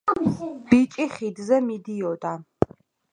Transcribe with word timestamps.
ბიჭი 0.69 1.05
ხიდზე 1.15 1.59
მიდიოდა 1.67 2.33